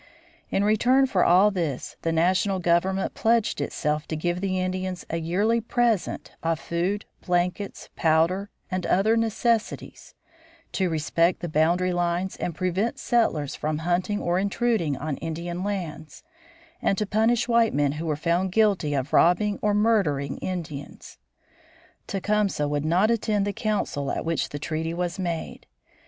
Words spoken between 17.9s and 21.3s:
who were found guilty of robbing or murdering Indians.